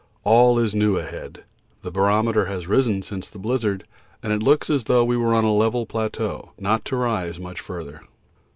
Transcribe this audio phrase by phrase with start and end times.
[0.23, 1.43] All is new ahead.
[1.83, 3.85] The barometer has risen since the blizzard,
[4.23, 7.59] and it looks as though we were on a level plateau, not to rise much
[7.59, 8.01] further.